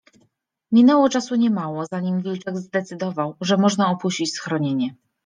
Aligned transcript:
Minęło 0.71 1.09
czasu 1.09 1.35
niemało, 1.35 1.85
zanim 1.85 2.21
wilczek 2.21 2.57
zdecydował, 2.57 3.35
że 3.41 3.57
można 3.57 3.91
opuścić 3.91 4.33
schronienie. 4.33 4.95